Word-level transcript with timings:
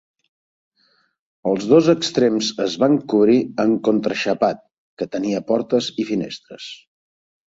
Els 1.51 1.67
dos 1.73 1.89
extrems 1.93 2.47
es 2.63 2.77
van 2.83 2.97
cobrir 3.13 3.37
amb 3.65 3.77
contraxapat, 3.89 4.65
que 5.01 5.09
tenia 5.17 5.45
portes 5.51 5.91
i 6.05 6.09
finestres. 6.13 6.69